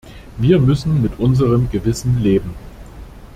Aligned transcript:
Wir 0.39 0.57
müssen 0.57 1.03
mit 1.03 1.19
unserem 1.19 1.69
Gewissen 1.69 2.19
leben. 2.23 2.55